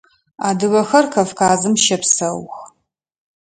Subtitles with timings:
[0.47, 2.55] Адыгэхэр Кавказым щэпсэух.